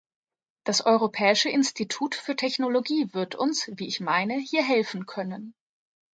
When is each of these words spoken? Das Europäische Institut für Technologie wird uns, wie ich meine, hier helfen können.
Das 0.63 0.83
Europäische 0.83 1.49
Institut 1.49 2.15
für 2.15 2.35
Technologie 2.35 3.13
wird 3.13 3.35
uns, 3.35 3.69
wie 3.75 3.85
ich 3.85 3.99
meine, 3.99 4.33
hier 4.39 4.63
helfen 4.63 5.05
können. 5.05 5.53